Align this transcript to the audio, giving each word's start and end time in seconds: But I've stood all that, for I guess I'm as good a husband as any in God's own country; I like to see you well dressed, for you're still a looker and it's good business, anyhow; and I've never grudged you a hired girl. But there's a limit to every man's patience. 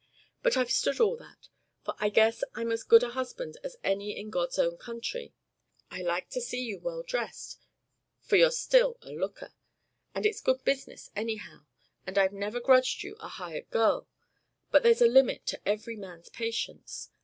But 0.41 0.57
I've 0.57 0.71
stood 0.71 0.99
all 0.99 1.15
that, 1.17 1.47
for 1.85 1.93
I 1.99 2.09
guess 2.09 2.43
I'm 2.55 2.71
as 2.71 2.81
good 2.81 3.03
a 3.03 3.09
husband 3.09 3.57
as 3.63 3.75
any 3.83 4.17
in 4.19 4.31
God's 4.31 4.57
own 4.57 4.75
country; 4.75 5.31
I 5.91 6.01
like 6.01 6.27
to 6.31 6.41
see 6.41 6.59
you 6.63 6.79
well 6.79 7.03
dressed, 7.03 7.59
for 8.19 8.35
you're 8.35 8.49
still 8.49 8.97
a 9.03 9.11
looker 9.11 9.53
and 10.15 10.25
it's 10.25 10.41
good 10.41 10.63
business, 10.65 11.11
anyhow; 11.15 11.67
and 12.07 12.17
I've 12.17 12.33
never 12.33 12.59
grudged 12.59 13.03
you 13.03 13.15
a 13.19 13.27
hired 13.27 13.69
girl. 13.69 14.07
But 14.71 14.81
there's 14.81 15.03
a 15.03 15.07
limit 15.07 15.45
to 15.45 15.61
every 15.67 15.97
man's 15.97 16.29
patience. 16.29 17.11